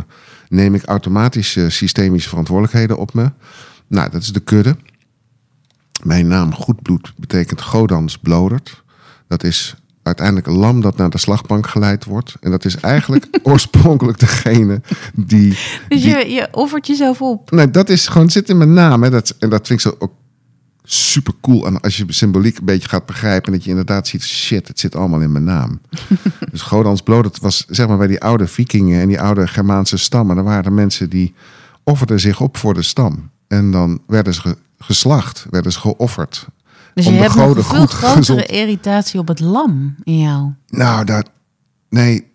neem 0.48 0.76
ik 0.76 0.84
automatisch 0.86 1.56
eh, 1.56 1.70
systemische 1.70 2.30
verantwoordelijkheden 2.30 2.98
op 2.98 3.14
me. 3.14 3.32
Nou, 3.88 4.10
dat 4.10 4.22
is 4.22 4.34
de 4.34 4.40
kudde. 4.40 4.78
Mijn 6.04 6.28
naam 6.28 6.54
Goedbloed 6.54 7.14
betekent 7.18 7.62
Godans 7.62 8.18
blodert. 8.18 8.84
Dat 9.28 9.44
is 9.44 9.76
uiteindelijk 10.04 10.48
een 10.48 10.54
lam 10.58 10.82
dat 10.82 10.98
naar 10.98 11.10
de 11.10 11.18
slagbank 11.18 11.68
geleid 11.68 12.06
wordt. 12.06 12.36
En 12.42 12.52
dat 12.52 12.66
is 12.66 12.76
eigenlijk 12.78 13.28
oorspronkelijk 13.44 14.20
degene 14.20 14.82
die 15.14 15.50
Dus 15.90 16.02
die- 16.02 16.10
je, 16.18 16.30
je 16.30 16.48
offert 16.52 16.88
jezelf 16.88 17.22
op. 17.22 17.52
Nee, 17.52 17.72
dat 17.72 17.90
is 17.90 18.08
gewoon 18.08 18.30
zit 18.30 18.50
in 18.50 18.58
mijn 18.58 18.74
naam. 18.74 19.04
Hè. 19.04 19.10
Dat, 19.10 19.36
en 19.40 19.50
dat 19.50 19.68
vind 19.68 19.80
ik 19.86 19.86
zo 19.92 19.96
ook 20.00 20.12
super 20.84 21.34
cool. 21.42 21.66
En 21.66 21.82
als 21.82 21.98
je 21.98 22.06
symboliek 22.08 22.58
een 22.58 22.66
beetje 22.66 22.90
gaat 22.90 23.06
begrijpen, 23.06 23.52
dat 23.52 23.64
je 23.64 23.70
inderdaad 23.70 24.08
ziet, 24.08 24.24
shit, 24.24 24.68
het 24.68 24.80
zit 24.80 24.96
allemaal 24.96 25.22
in 25.22 25.32
mijn 25.32 25.44
naam. 25.44 25.82
dus 26.52 26.62
Godans 26.62 27.02
bloot, 27.02 27.24
dat 27.24 27.40
was 27.40 27.66
zeg 27.68 27.88
maar 27.88 27.98
bij 27.98 28.08
die 28.08 28.22
oude 28.22 28.48
vikingen 28.48 29.02
en 29.02 29.08
die 29.08 29.22
oude 29.22 29.48
Germaanse 29.48 29.98
stammen. 29.98 30.38
Er 30.38 30.44
waren 30.44 30.74
mensen 30.74 31.10
die 31.10 31.34
offerden 31.84 32.20
zich 32.20 32.42
op 32.42 32.58
voor 32.58 32.74
de 32.74 32.82
stam. 32.82 33.30
En 33.48 33.72
dan 33.72 34.02
werden 34.08 34.34
ze 34.34 34.42
ge- 34.42 34.58
geslacht, 34.80 35.46
werden 35.50 35.72
ze 35.72 35.80
geofferd. 35.80 36.48
Dus 36.94 37.08
Om 37.08 37.14
je 37.14 37.20
hebt 37.20 37.36
nog 37.36 37.48
een 37.48 37.54
veel 37.64 37.86
grotere 37.86 38.12
gezond- 38.12 38.42
irritatie 38.42 39.20
op 39.20 39.28
het 39.28 39.40
lam 39.40 39.96
in 40.04 40.20
jou. 40.20 40.52
Nou, 40.68 41.06
dat, 41.06 41.30
nee, 41.90 42.32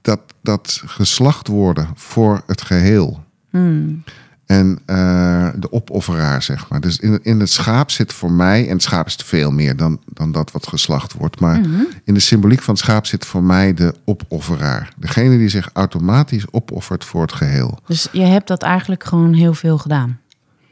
dat, 0.00 0.20
dat 0.42 0.82
geslacht 0.84 1.48
worden 1.48 1.88
voor 1.94 2.42
het 2.46 2.62
geheel. 2.62 3.22
Hmm. 3.50 4.02
En 4.46 4.78
eh, 4.86 5.48
de 5.56 5.72
opofferaar, 5.72 6.42
zeg 6.42 6.68
maar. 6.68 6.80
Dus 6.80 6.98
in, 6.98 7.18
in 7.22 7.40
het 7.40 7.50
schaap 7.50 7.90
zit 7.90 8.12
voor 8.12 8.32
mij, 8.32 8.66
en 8.66 8.72
het 8.72 8.82
schaap 8.82 9.06
is 9.06 9.16
veel 9.24 9.50
meer 9.50 9.76
dan, 9.76 10.00
dan 10.06 10.32
dat 10.32 10.50
wat 10.52 10.66
geslacht 10.66 11.12
wordt. 11.12 11.40
Maar 11.40 11.60
in 12.04 12.14
de 12.14 12.20
symboliek 12.20 12.62
van 12.62 12.74
het 12.74 12.82
schaap 12.82 13.06
zit 13.06 13.26
voor 13.26 13.42
mij 13.42 13.74
de 13.74 13.94
opofferaar. 14.04 14.92
Degene 14.96 15.38
die 15.38 15.48
zich 15.48 15.70
automatisch 15.72 16.44
opoffert 16.50 17.04
voor 17.04 17.22
het 17.22 17.32
geheel. 17.32 17.78
Dus 17.86 18.08
je 18.12 18.22
hebt 18.22 18.48
dat 18.48 18.62
eigenlijk 18.62 19.04
gewoon 19.04 19.32
heel 19.32 19.54
veel 19.54 19.78
gedaan. 19.78 20.18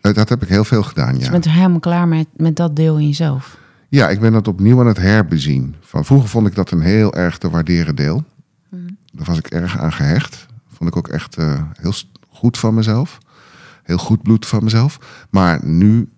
Eh, 0.03 0.15
Dat 0.15 0.29
heb 0.29 0.43
ik 0.43 0.49
heel 0.49 0.65
veel 0.65 0.83
gedaan, 0.83 1.15
Je 1.19 1.25
ja. 1.25 1.31
bent 1.31 1.45
er 1.45 1.51
helemaal 1.53 1.81
klaar 1.81 2.09
met, 2.09 2.27
met 2.37 2.57
dat 2.57 2.77
deel 2.77 2.99
in 2.99 3.07
jezelf. 3.07 3.57
Ja, 3.89 4.09
ik 4.09 4.21
ben 4.21 4.33
dat 4.33 4.49
opnieuw 4.49 4.81
aan 4.81 4.87
het 4.87 4.97
herbezien. 4.97 5.75
Van, 5.81 6.05
vroeger 6.05 6.29
vond 6.29 6.47
ik 6.47 6.55
dat 6.55 6.71
een 6.71 6.81
heel 6.81 7.15
erg 7.15 7.39
te 7.39 7.51
waarderen 7.51 7.97
deel. 7.97 8.25
Daar 9.13 9.27
was 9.27 9.39
ik 9.39 9.47
erg 9.47 9.79
aan 9.79 9.93
gehecht. 9.93 10.47
Vond 10.69 10.91
ik 10.91 10.97
ook 10.97 11.09
echt 11.09 11.37
eh, 11.37 11.63
heel 11.73 11.93
goed 12.29 12.59
van 12.59 12.75
mezelf. 12.75 13.19
Heel 13.83 13.99
goed 13.99 14.23
bloed 14.23 14.47
van 14.47 14.65
mezelf. 14.65 14.99
Maar 15.31 15.67
nu 15.67 16.09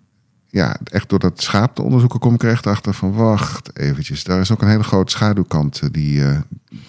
ja, 0.45 0.77
echt 0.83 1.09
door 1.09 1.19
dat 1.19 1.41
schaap 1.41 1.75
te 1.75 1.81
onderzoeken 1.81 2.19
kom 2.19 2.33
ik 2.33 2.43
er 2.43 2.49
echt 2.51 2.67
achter 2.67 2.93
van 2.93 3.13
wacht 3.13 3.77
eventjes. 3.77 4.23
Daar 4.23 4.39
is 4.39 4.51
ook 4.51 4.61
een 4.61 4.67
hele 4.67 4.83
grote 4.83 5.11
schaduwkant 5.11 5.79
eh, 5.81 5.89
die, 5.91 6.23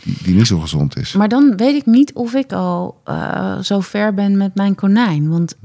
die, 0.02 0.18
die 0.22 0.34
niet 0.34 0.46
zo 0.46 0.58
gezond 0.60 0.96
is. 0.96 1.12
Maar 1.12 1.28
dan 1.28 1.56
weet 1.56 1.74
ik 1.74 1.86
niet 1.86 2.12
of 2.12 2.34
ik 2.34 2.52
al 2.52 3.02
zo 3.62 3.80
ver 3.80 4.14
ben 4.14 4.36
met 4.36 4.54
mijn 4.54 4.74
konijn. 4.74 5.28
Want 5.28 5.56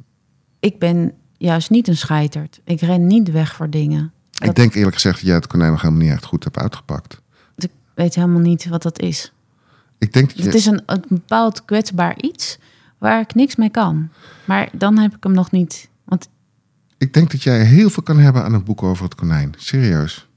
ik 0.59 0.79
ben 0.79 1.13
juist 1.41 1.69
niet 1.69 1.88
een 1.88 1.98
scheiterd. 1.98 2.60
Ik 2.63 2.81
ren 2.81 3.07
niet 3.07 3.31
weg 3.31 3.55
voor 3.55 3.69
dingen. 3.69 4.12
Ik 4.39 4.55
denk 4.55 4.74
eerlijk 4.74 4.95
gezegd 4.95 5.15
dat 5.15 5.25
jij 5.25 5.36
het 5.36 5.48
konijn 5.48 5.71
nog 5.71 5.81
helemaal 5.81 6.03
niet 6.03 6.12
echt 6.12 6.25
goed 6.25 6.43
hebt 6.43 6.57
uitgepakt. 6.57 7.21
Ik 7.55 7.69
weet 7.93 8.15
helemaal 8.15 8.39
niet 8.39 8.67
wat 8.67 8.81
dat 8.81 9.00
is. 9.00 9.33
Ik 9.98 10.13
denk 10.13 10.27
dat 10.27 10.38
je, 10.38 10.43
Het 10.43 10.53
is 10.53 10.65
een, 10.65 10.81
een 10.86 11.03
bepaald 11.07 11.65
kwetsbaar 11.65 12.21
iets 12.21 12.60
waar 12.98 13.19
ik 13.19 13.36
niks 13.36 13.55
mee 13.55 13.69
kan. 13.69 14.10
Maar 14.45 14.69
dan 14.74 14.98
heb 14.98 15.15
ik 15.15 15.24
hem 15.24 15.31
nog 15.31 15.51
niet. 15.51 15.89
Want 16.03 16.29
ik 16.98 17.13
denk 17.13 17.31
dat 17.31 17.43
jij 17.43 17.63
heel 17.63 17.89
veel 17.89 18.03
kan 18.03 18.19
hebben 18.19 18.43
aan 18.43 18.53
een 18.53 18.63
boek 18.63 18.83
over 18.83 19.03
het 19.03 19.15
konijn. 19.15 19.53
Serieus. 19.57 20.27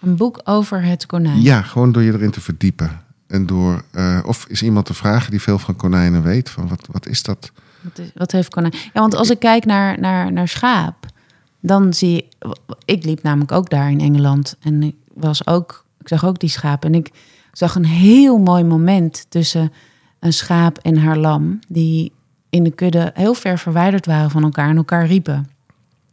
een 0.00 0.16
boek 0.16 0.40
over 0.44 0.82
het 0.82 1.06
konijn. 1.06 1.40
Ja, 1.42 1.62
gewoon 1.62 1.92
door 1.92 2.02
je 2.02 2.12
erin 2.12 2.30
te 2.30 2.40
verdiepen. 2.40 3.02
En 3.26 3.46
door, 3.46 3.84
eh, 3.90 4.20
of 4.24 4.46
is 4.48 4.62
iemand 4.62 4.86
te 4.86 4.94
vragen 4.94 5.30
die 5.30 5.40
veel 5.40 5.58
van 5.58 5.76
konijnen 5.76 6.22
weet, 6.22 6.50
van 6.50 6.68
wat, 6.68 6.86
wat 6.90 7.06
is 7.06 7.22
dat? 7.22 7.52
Wat, 7.82 7.98
is- 7.98 8.10
wat 8.14 8.32
heeft 8.32 8.48
konijn? 8.48 8.72
Ja, 8.92 9.00
want 9.00 9.14
als 9.14 9.30
ik 9.30 9.38
kijk 9.38 9.64
naar, 9.64 10.00
naar, 10.00 10.32
naar 10.32 10.48
schaap, 10.48 11.06
dan 11.60 11.94
zie 11.94 12.16
ik. 12.16 12.26
Ik 12.84 13.04
liep 13.04 13.22
namelijk 13.22 13.52
ook 13.52 13.70
daar 13.70 13.90
in 13.90 14.00
Engeland. 14.00 14.56
En 14.60 14.82
ik 14.82 14.94
was 15.14 15.46
ook. 15.46 15.84
Ik 16.00 16.08
zag 16.08 16.24
ook 16.24 16.38
die 16.38 16.48
schaap. 16.48 16.84
En 16.84 16.94
ik 16.94 17.10
zag 17.52 17.74
een 17.74 17.84
heel 17.86 18.38
mooi 18.38 18.64
moment 18.64 19.26
tussen 19.28 19.72
een 20.20 20.32
schaap 20.32 20.78
en 20.78 20.96
haar 20.98 21.16
lam. 21.18 21.58
Die 21.68 22.12
in 22.50 22.62
de 22.64 22.70
kudde 22.70 23.10
heel 23.14 23.34
ver 23.34 23.58
verwijderd 23.58 24.06
waren 24.06 24.30
van 24.30 24.42
elkaar 24.42 24.68
en 24.68 24.76
elkaar 24.76 25.06
riepen. 25.06 25.48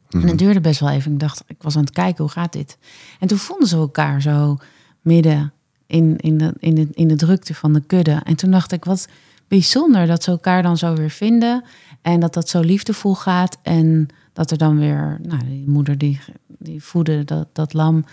En 0.10 0.28
het 0.28 0.38
duurde 0.38 0.62
best 0.62 0.80
wel 0.80 0.90
even. 0.90 1.12
Ik 1.14 1.20
dacht, 1.20 1.44
ik 1.48 1.56
was 1.62 1.76
aan 1.76 1.82
het 1.84 1.92
kijken, 1.94 2.24
hoe 2.24 2.32
gaat 2.34 2.54
dit? 2.54 2.78
En 3.20 3.28
toen 3.28 3.38
vonden 3.38 3.68
ze 3.68 3.76
elkaar 3.76 4.22
zo 4.22 4.58
midden 5.02 5.54
in, 5.86 6.18
in, 6.18 6.38
de, 6.38 6.54
in, 6.60 6.76
de, 6.76 6.88
in 6.94 7.08
de 7.08 7.16
drukte 7.16 7.54
van 7.54 7.74
de 7.74 7.82
kudde. 7.82 8.22
En 8.24 8.36
toen 8.36 8.52
dacht 8.52 8.72
ik, 8.72 8.86
wat 8.86 9.08
bijzonder 9.48 10.08
dat 10.08 10.24
ze 10.24 10.32
elkaar 10.32 10.64
dan 10.64 10.78
zo 10.78 10.96
weer 10.96 11.10
vinden. 11.10 11.64
En 12.02 12.20
dat 12.20 12.34
dat 12.34 12.50
zo 12.50 12.60
liefdevol 12.60 13.16
gaat. 13.16 13.58
En 13.62 14.08
dat 14.34 14.52
er 14.52 14.58
dan 14.58 14.78
weer, 14.80 15.20
nou, 15.22 15.44
die 15.46 15.68
moeder 15.70 15.98
die, 15.98 16.20
die 16.48 16.84
voedde 16.84 17.24
dat, 17.24 17.48
dat 17.54 17.74
lam. 17.74 18.06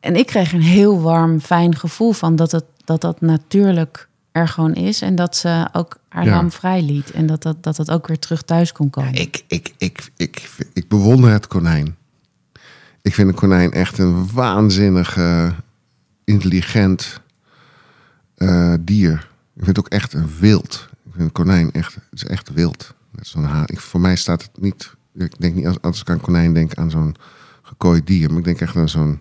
En 0.00 0.16
ik 0.16 0.26
kreeg 0.26 0.52
een 0.52 0.62
heel 0.62 1.00
warm, 1.00 1.40
fijn 1.40 1.76
gevoel 1.76 2.12
van 2.12 2.36
dat 2.36 2.52
het, 2.52 2.64
dat, 2.84 3.00
dat 3.00 3.20
natuurlijk 3.20 4.08
er 4.32 4.48
gewoon 4.48 4.74
is. 4.74 5.02
En 5.02 5.14
dat 5.14 5.36
ze 5.36 5.68
ook 5.72 5.98
haar 6.08 6.24
Ja. 6.24 6.34
lam 6.34 6.50
vrij 6.50 6.82
liet. 6.82 7.10
En 7.10 7.26
dat 7.26 7.42
dat, 7.42 7.62
dat 7.62 7.76
dat 7.76 7.90
ook 7.90 8.06
weer 8.06 8.18
terug 8.18 8.42
thuis 8.42 8.72
kon 8.72 8.90
komen. 8.90 9.14
Ik, 9.14 9.44
ik, 9.46 9.74
ik, 9.78 10.10
ik, 10.16 10.50
ik 10.72 10.88
bewonder 10.88 11.30
het 11.30 11.46
konijn. 11.46 11.96
Ik 13.02 13.14
vind 13.14 13.28
een 13.28 13.34
konijn 13.34 13.72
echt 13.72 13.98
een 13.98 14.32
waanzinnig 14.32 15.18
intelligent 16.24 17.20
eh, 18.36 18.74
dier. 18.80 19.30
Ik 19.62 19.68
vind 19.68 19.76
het 19.76 19.86
ook 19.86 19.92
echt 19.92 20.12
een 20.12 20.28
wild. 20.40 20.88
Ik 21.04 21.10
vind 21.12 21.24
een 21.24 21.32
konijn 21.32 21.72
echt, 21.72 21.94
het 21.94 22.04
is 22.10 22.24
echt 22.24 22.52
wild. 22.52 22.94
Net 23.10 23.26
zo'n 23.26 23.44
haan. 23.44 23.64
Ik, 23.66 23.80
voor 23.80 24.00
mij 24.00 24.16
staat 24.16 24.42
het 24.42 24.50
niet, 24.60 24.94
ik 25.14 25.40
denk 25.40 25.54
niet 25.54 25.66
als, 25.66 25.80
als 25.80 26.00
ik 26.00 26.10
aan 26.10 26.20
konijn 26.20 26.54
denk 26.54 26.74
aan 26.74 26.90
zo'n 26.90 27.16
gekooid 27.62 28.06
dier. 28.06 28.28
Maar 28.28 28.38
ik 28.38 28.44
denk 28.44 28.60
echt 28.60 28.76
aan 28.76 28.88
zo'n 28.88 29.20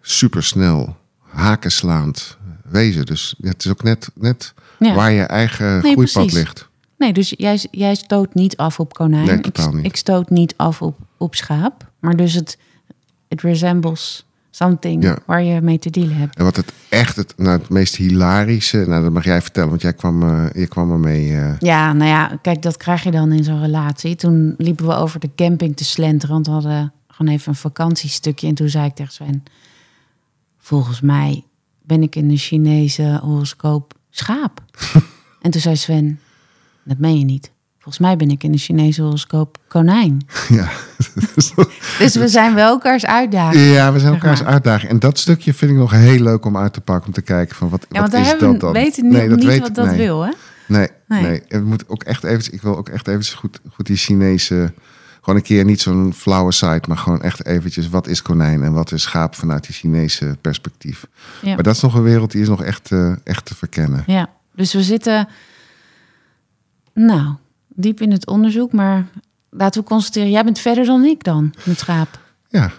supersnel, 0.00 0.96
hakenslaand 1.18 2.36
wezen. 2.64 3.06
Dus 3.06 3.34
ja, 3.38 3.48
het 3.48 3.64
is 3.64 3.70
ook 3.70 3.82
net, 3.82 4.10
net 4.14 4.54
Ja. 4.78 4.94
waar 4.94 5.10
je 5.12 5.22
eigen 5.22 5.66
Nee, 5.72 5.92
groeipad 5.92 6.12
precies. 6.12 6.32
ligt. 6.32 6.68
Nee, 6.98 7.12
dus 7.12 7.34
jij, 7.36 7.66
jij 7.70 7.94
stoot 7.94 8.34
niet 8.34 8.56
af 8.56 8.80
op 8.80 8.94
konijn. 8.94 9.26
Nee, 9.26 9.36
ik, 9.36 9.42
totaal 9.42 9.72
niet. 9.72 9.84
ik 9.84 9.96
stoot 9.96 10.30
niet 10.30 10.54
af 10.56 10.82
op, 10.82 10.98
op 11.16 11.34
schaap. 11.34 11.90
Maar 11.98 12.16
dus 12.16 12.32
het, 12.32 12.58
het 13.28 13.40
resembles 13.40 14.26
something 14.54 15.02
Ja. 15.02 15.18
waar 15.26 15.42
je 15.42 15.60
mee 15.60 15.78
te 15.78 15.90
dealen 15.90 16.16
hebt. 16.16 16.36
En 16.38 16.44
wat 16.44 16.56
het 16.56 16.72
echt 16.88 17.16
het, 17.16 17.34
nou, 17.36 17.58
het 17.58 17.68
meest 17.68 17.96
hilarische, 17.96 18.84
nou 18.88 19.02
dat 19.02 19.12
mag 19.12 19.24
jij 19.24 19.42
vertellen, 19.42 19.68
want 19.68 19.82
jij 19.82 19.92
kwam, 19.92 20.22
eh 20.22 20.46
je 20.54 20.66
kwam 20.66 20.90
ermee. 20.90 21.36
eh 21.36 21.58
Ja, 21.58 21.92
nou 21.92 22.10
ja, 22.10 22.38
kijk, 22.42 22.62
dat 22.62 22.76
krijg 22.76 23.02
je 23.02 23.10
dan 23.10 23.32
in 23.32 23.44
zo'n 23.44 23.60
relatie. 23.60 24.14
Toen 24.16 24.54
liepen 24.58 24.86
we 24.86 24.94
over 24.94 25.20
de 25.20 25.30
camping 25.36 25.76
te 25.76 25.84
slenteren, 25.84 26.34
want 26.34 26.46
we 26.46 26.52
hadden 26.52 26.92
gewoon 27.08 27.32
even 27.32 27.48
een 27.48 27.58
vakantiestukje. 27.58 28.46
En 28.48 28.54
toen 28.54 28.68
zei 28.68 28.86
ik 28.86 28.94
tegen 28.94 29.12
Sven, 29.12 29.42
volgens 30.58 31.00
mij 31.00 31.44
ben 31.82 32.02
ik 32.02 32.16
in 32.16 32.28
de 32.28 32.36
Chinese 32.36 33.18
horoscoop 33.22 33.94
schaap. 34.10 34.62
en 35.42 35.50
toen 35.50 35.60
zei 35.60 35.76
Sven, 35.76 36.20
dat 36.84 36.98
meen 36.98 37.18
je 37.18 37.24
niet. 37.24 37.50
Volgens 37.82 37.98
mij 37.98 38.16
ben 38.16 38.30
ik 38.30 38.42
in 38.44 38.52
de 38.52 38.58
Chinese 38.58 39.02
horoscoop 39.02 39.58
konijn. 39.68 40.26
ja. 40.48 40.68
Dus 41.98 42.14
we 42.16 42.28
zijn 42.28 42.54
wel 42.54 42.68
elkaars 42.68 43.06
uitdaging. 43.06 43.72
ja, 43.74 43.92
we 43.92 43.98
zijn 43.98 44.12
Zeg 44.12 44.22
elkaars 44.22 44.42
maar. 44.42 44.52
uitdaging. 44.52 44.90
En 44.90 44.98
dat 44.98 45.18
stukje 45.18 45.54
vind 45.54 45.70
ik 45.70 45.76
nog 45.76 45.90
heel 45.90 46.20
leuk 46.22 46.44
om 46.44 46.56
uit 46.56 46.72
te 46.72 46.80
pakken, 46.80 47.06
om 47.06 47.12
te 47.12 47.22
kijken 47.22 47.56
van 47.56 47.68
wat, 47.68 47.86
Ja, 47.88 48.00
want 48.00 48.02
wat 48.12 48.22
daar 48.22 48.34
is 48.34 48.40
dat 48.40 48.52
we 48.52 48.58
dan? 48.58 48.72
weten 48.72 49.02
niet, 49.04 49.12
Nee, 49.12 49.28
dat 49.28 49.38
niet 49.38 49.46
weet- 49.46 49.60
wat 49.60 49.74
dat 49.74 49.86
nee. 49.86 49.96
wil, 49.96 50.20
hè? 50.22 50.30
Nee, 50.66 50.88
nee. 51.08 51.22
Nee. 51.22 51.42
Het 51.48 51.64
moet 51.64 51.88
ook 51.88 52.02
echt 52.02 52.24
even, 52.24 52.52
ik 52.52 52.62
wil 52.62 52.76
ook 52.76 52.88
echt 52.88 53.08
eventjes 53.08 53.34
goed, 53.34 53.60
goed 53.74 53.86
die 53.86 53.96
Chinese, 53.96 54.72
gewoon 55.20 55.36
een 55.36 55.44
keer 55.44 55.64
niet 55.64 55.80
zo'n 55.80 56.12
flauwe 56.16 56.52
site, 56.52 56.82
maar 56.88 56.96
gewoon 56.96 57.22
echt 57.22 57.46
eventjes, 57.46 57.88
wat 57.88 58.06
is 58.06 58.22
konijn 58.22 58.62
en 58.62 58.72
wat 58.72 58.92
is 58.92 59.02
schaap 59.02 59.34
vanuit 59.34 59.64
die 59.66 59.74
Chinese 59.74 60.36
perspectief. 60.40 61.06
Ja. 61.42 61.54
Maar 61.54 61.62
dat 61.62 61.74
is 61.74 61.80
nog 61.82 61.94
een 61.94 62.02
wereld 62.02 62.30
die 62.30 62.42
is 62.42 62.48
nog 62.48 62.62
echt, 62.62 62.92
eh, 62.92 63.12
echt 63.24 63.44
te 63.44 63.54
verkennen. 63.54 64.02
Ja, 64.06 64.30
dus 64.54 64.72
we 64.72 64.82
zitten, 64.82 65.28
nou, 66.94 67.34
diep 67.74 68.00
in 68.00 68.10
het 68.10 68.26
onderzoek. 68.26 68.72
Maar 68.72 69.06
laten 69.50 69.80
we 69.80 69.86
constateren, 69.86 70.30
jij 70.30 70.44
bent 70.44 70.58
verder 70.58 70.84
dan 70.84 71.04
ik 71.04 71.24
dan 71.24 71.54
met 71.64 71.78
schaap. 71.78 72.20
Ja, 72.48 72.72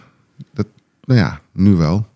dat, 0.53 0.67
nou 1.03 1.19
ja, 1.19 1.39
nu 1.51 1.75
wel. 1.75 2.07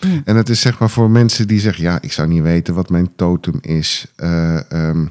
Ja. 0.00 0.20
En 0.24 0.36
het 0.36 0.48
is 0.48 0.60
zeg 0.60 0.78
maar 0.78 0.90
voor 0.90 1.10
mensen 1.10 1.46
die 1.46 1.60
zeggen: 1.60 1.84
ja, 1.84 1.98
ik 2.00 2.12
zou 2.12 2.28
niet 2.28 2.42
weten 2.42 2.74
wat 2.74 2.90
mijn 2.90 3.14
totem 3.16 3.58
is. 3.60 4.06
Eh, 4.16 4.72
ehm, 4.72 5.06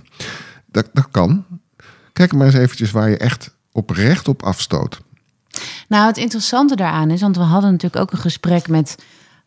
dat, 0.66 0.90
dat 0.94 1.08
kan. 1.12 1.46
Kijk 2.14 2.34
maar 2.34 2.46
eens 2.46 2.56
eventjes 2.56 2.92
waar 2.92 3.10
je 3.10 3.18
echt 3.18 3.56
oprecht 3.72 4.28
op 4.28 4.44
afstoot. 4.44 5.02
Nou, 5.88 6.08
het 6.08 6.18
interessante 6.18 6.76
daaraan 6.76 7.10
is, 7.10 7.22
want 7.22 7.36
we 7.36 7.42
hadden 7.42 7.72
natuurlijk 7.72 8.02
ook 8.02 8.12
een 8.12 8.18
gesprek 8.18 8.68
met 8.68 8.96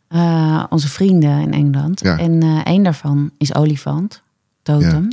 eh, 0.07 0.63
onze 0.69 0.87
vrienden 0.87 1.39
in 1.39 1.53
Engeland. 1.53 1.99
Ja. 1.99 2.17
En 2.17 2.41
eh 2.41 2.59
een 2.63 2.83
daarvan 2.83 3.31
is 3.37 3.55
olifant, 3.55 4.21
totem. 4.61 5.09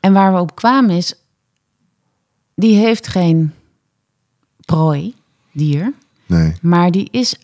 En 0.00 0.12
waar 0.12 0.32
we 0.32 0.40
op 0.40 0.54
kwamen 0.54 0.96
is, 0.96 1.14
die 2.54 2.76
heeft 2.76 3.08
geen 3.08 3.52
prooi, 4.64 5.14
dier. 5.52 5.92
Nee, 6.26 6.52
Maar 6.62 6.90
die 6.90 7.08
is 7.10 7.34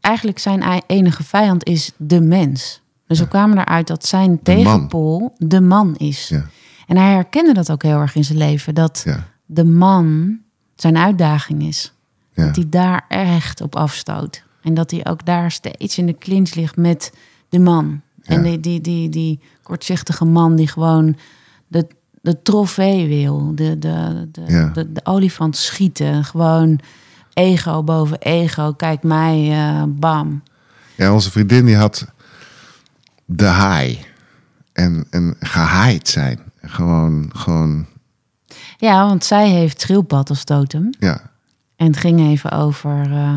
eigenlijk 0.00 0.38
zijn 0.38 0.82
enige 0.86 1.22
vijand 1.24 1.64
is 1.64 1.92
de 1.96 2.20
mens. 2.20 2.80
Dus 3.06 3.18
we 3.18 3.28
kwamen 3.28 3.58
eruit 3.58 3.86
dat 3.86 4.06
zijn 4.06 4.40
De 4.42 4.52
man. 4.54 4.62
tegenpool 4.64 5.34
de 5.38 5.60
man 5.60 5.96
is. 5.96 6.28
ja, 6.28 6.46
En 6.86 6.96
hij 6.96 7.12
herkende 7.12 7.52
dat 7.52 7.70
ook 7.70 7.82
heel 7.82 7.98
erg 8.00 8.14
in 8.14 8.24
zijn 8.24 8.38
leven. 8.38 8.74
Dat 8.74 9.02
ja, 9.04 9.26
de 9.46 9.64
man 9.64 10.38
zijn 10.76 10.96
uitdaging 10.96 11.62
is. 11.62 11.92
ja. 12.34 12.46
Dat 12.46 12.56
hij 12.56 12.68
daar 12.68 13.04
echt 13.08 13.60
op 13.60 13.76
afstoot. 13.76 14.42
En 14.62 14.74
dat 14.74 14.90
hij 14.90 15.06
ook 15.06 15.24
daar 15.26 15.50
steeds 15.50 15.98
in 15.98 16.06
de 16.06 16.18
clinch 16.18 16.54
ligt 16.54 16.76
met 16.76 17.12
de 17.48 17.58
man. 17.58 18.00
En 18.24 18.42
die, 18.42 18.60
die, 18.60 18.80
die, 18.80 19.08
die 19.08 19.40
kortzichtige 19.62 20.24
man 20.24 20.56
die 20.56 20.68
gewoon 20.68 21.16
de, 21.70 21.86
de 22.22 22.42
trofee 22.42 23.08
wil. 23.08 23.52
De, 23.54 23.78
de, 23.78 24.28
de, 24.32 24.42
Ja. 24.46 24.66
de, 24.68 24.92
de 24.92 25.00
olifant 25.04 25.56
schieten. 25.56 26.24
Gewoon 26.24 26.80
ego 27.32 27.82
boven 27.82 28.18
ego. 28.18 28.72
Kijk 28.72 29.02
mij, 29.02 29.50
eh, 29.50 29.82
bam. 29.88 30.42
ja, 30.96 31.12
onze 31.12 31.30
vriendin 31.30 31.64
die 31.64 31.76
had 31.76 32.06
de 33.24 33.46
haai. 33.46 33.98
En, 34.72 35.06
en 35.10 35.36
gehaaid 35.40 36.08
zijn. 36.08 36.38
Gewoon, 36.62 37.30
gewoon, 37.34 37.86
Ja, 38.78 39.06
want 39.06 39.24
zij 39.24 39.48
heeft 39.50 39.80
schildpad 39.80 40.28
als 40.28 40.44
totem. 40.44 40.90
ja, 40.98 41.30
En 41.76 41.86
het 41.86 41.96
ging 41.96 42.20
even 42.20 42.50
over... 42.50 43.12
eh, 43.12 43.32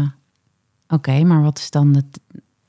Oké, 0.87 1.23
maar 1.23 1.41
wat 1.41 1.57
is 1.57 1.69
dan 1.69 1.91
de 1.93 2.03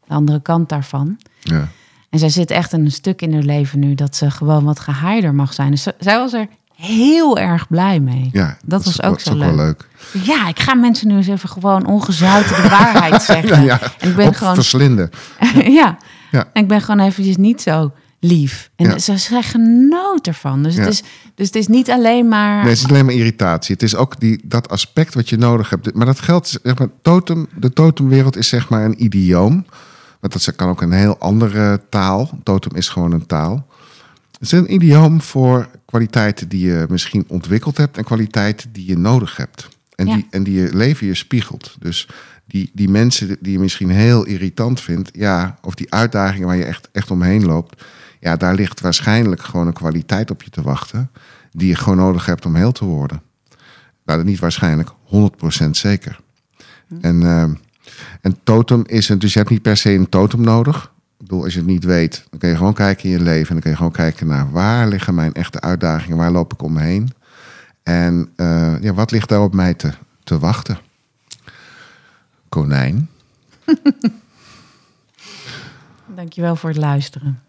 andere 0.07 0.43
kant 0.43 0.69
daarvan? 0.69 1.19
ja. 1.41 1.69
En 2.15 2.21
zij 2.21 2.29
zit 2.29 2.51
echt 2.51 2.73
een 2.73 2.91
stuk 2.93 3.23
in 3.23 3.33
haar 3.33 3.43
leven 3.43 3.79
nu 3.79 3.95
dat 3.95 4.17
ze 4.17 4.31
gewoon 4.31 4.65
wat 4.65 4.81
gehaaider 4.81 5.35
mag 5.35 5.53
zijn. 5.53 5.71
Dus 5.71 5.83
ze- 5.83 5.95
zij 5.99 6.19
was 6.19 6.33
er 6.33 6.47
heel 6.75 7.39
erg 7.39 7.69
blij 7.69 8.01
mee. 8.01 8.29
ja 8.33 8.57
Dat 8.65 8.85
was 8.85 9.03
ook 9.03 9.21
zo 9.21 9.35
leuk. 9.37 9.55
leuk. 9.55 9.89
Ja, 10.23 10.49
ik 10.49 10.61
ga 10.61 10.75
mensen 10.75 11.09
nu 11.09 11.17
eens 11.17 11.27
even 11.27 11.49
gewoon 11.49 11.87
ongezouten 11.87 12.63
de 12.63 12.69
waarheid 12.79 13.23
zeggen. 13.23 13.65
Ja, 13.65 13.81
En 13.99 14.09
ik 14.11 14.17
ben 14.17 14.35
gewoon, 14.35 14.55
verslinden. 14.55 15.11
ja. 15.81 15.97
Ja. 16.31 16.49
En 16.53 16.63
ik 16.63 16.69
ben 16.69 16.81
gewoon 16.81 17.01
eventjes 17.07 17.37
niet 17.37 17.63
zo 17.63 17.93
lief. 18.21 18.71
En 18.77 18.87
Ja. 18.91 18.99
ze, 18.99 19.19
ze 19.19 19.43
genoot 19.43 20.27
ervan. 20.27 20.63
Dus, 20.63 20.75
Ja. 20.75 20.81
het 20.81 20.91
is, 20.93 21.03
dus 21.35 21.47
het 21.47 21.57
is 21.57 21.67
niet 21.67 21.91
alleen 21.91 22.29
maar. 22.29 22.55
Nee, 22.57 22.63
het 22.69 22.73
is 22.77 22.81
niet 22.83 22.91
alleen 22.91 23.05
maar 23.05 23.15
irritatie. 23.15 23.73
Het 23.75 23.83
is 23.83 23.97
ook 23.97 24.21
die, 24.21 24.41
dat 24.45 24.69
aspect 24.69 25.15
wat 25.15 25.29
je 25.29 25.37
nodig 25.37 25.71
hebt. 25.71 25.95
Maar 25.95 26.07
dat 26.07 26.21
geldt, 26.21 26.59
zeg 26.63 26.79
maar, 26.79 26.89
totem, 27.03 27.47
de 27.59 27.73
totemwereld 27.73 28.37
is 28.37 28.49
zeg 28.49 28.69
maar 28.69 28.85
een 28.85 29.05
idioom. 29.05 29.67
Want 30.25 30.45
dat 30.45 30.57
kan 30.57 30.69
ook 30.69 30.83
een 30.83 30.93
heel 30.93 31.19
andere 31.19 31.81
taal. 31.89 32.31
Totem 32.43 32.77
is 32.77 32.89
gewoon 32.89 33.13
een 33.13 33.27
taal. 33.27 33.67
Het 34.33 34.41
is 34.43 34.53
een 34.53 34.73
idioom 34.75 35.21
voor 35.21 35.69
kwaliteiten 35.85 36.49
die 36.49 36.67
je 36.67 36.87
misschien 36.89 37.25
ontwikkeld 37.29 37.77
hebt 37.77 37.97
en 37.97 38.05
kwaliteiten 38.05 38.73
die 38.73 38.87
je 38.87 38.99
nodig 38.99 39.37
hebt. 39.37 39.69
En, 39.95 40.07
Ja. 40.07 40.15
die, 40.15 40.27
en 40.31 40.43
die 40.43 40.61
je 40.61 40.75
leven 40.77 41.07
je 41.07 41.15
spiegelt. 41.15 41.77
Dus 41.79 42.09
die, 42.47 42.71
die 42.75 42.89
mensen 42.89 43.37
die 43.41 43.53
je 43.53 43.59
misschien 43.59 43.91
heel 43.91 44.25
irritant 44.25 44.81
vindt, 44.81 45.11
ja, 45.13 45.59
of 45.63 45.75
die 45.75 45.93
uitdagingen 45.93 46.47
waar 46.47 46.57
je 46.57 46.65
echt, 46.65 46.89
echt 46.93 47.11
omheen 47.11 47.45
loopt, 47.45 47.83
ja, 48.21 48.37
daar 48.37 48.55
ligt 48.55 48.81
waarschijnlijk 48.81 49.43
gewoon 49.43 49.67
een 49.67 49.73
kwaliteit 49.73 50.31
op 50.31 50.43
je 50.43 50.51
te 50.51 50.63
wachten, 50.63 51.11
die 51.53 51.69
je 51.69 51.77
gewoon 51.77 51.99
nodig 51.99 52.27
hebt 52.27 52.47
om 52.47 52.55
heel 52.55 52.73
te 52.73 52.85
worden. 52.85 53.23
Nou, 54.05 54.25
niet 54.25 54.39
waarschijnlijk, 54.39 54.91
100% 55.05 55.71
zeker. 55.71 56.21
En, 57.01 57.23
eh, 57.23 57.51
en 58.21 58.39
totem 58.45 58.83
is 58.87 59.09
een, 59.09 59.19
dus 59.19 59.33
je 59.33 59.39
hebt 59.39 59.51
niet 59.51 59.63
per 59.63 59.77
se 59.77 59.91
een 59.91 60.09
totem 60.09 60.41
nodig. 60.41 60.93
Ik 61.19 61.31
bedoel, 61.31 61.45
als 61.45 61.53
je 61.53 61.59
het 61.59 61.69
niet 61.69 61.85
weet, 61.85 62.27
dan 62.31 62.39
kun 62.39 62.49
je 62.49 62.57
gewoon 62.57 62.75
kijken 62.75 63.05
in 63.05 63.11
je 63.11 63.23
leven. 63.23 63.49
En 63.49 63.53
dan 63.53 63.61
kun 63.61 63.71
je 63.71 63.77
gewoon 63.77 63.93
kijken 63.93 64.27
naar 64.27 64.51
waar 64.51 64.89
liggen 64.89 65.15
mijn 65.15 65.35
echte 65.35 65.61
uitdagingen, 65.61 66.17
waar 66.17 66.31
loop 66.31 66.53
ik 66.53 66.63
omheen. 66.63 67.11
En 67.83 68.29
eh, 68.37 68.81
ja, 68.81 68.95
wat 68.95 69.11
ligt 69.11 69.29
daar 69.29 69.43
op 69.43 69.55
mij 69.55 69.75
te, 69.75 69.93
te 70.25 70.39
wachten? 70.39 70.79
Konijn. 72.49 73.09
Dankjewel 76.07 76.57
voor 76.57 76.71
het 76.71 76.79
luisteren. 76.79 77.43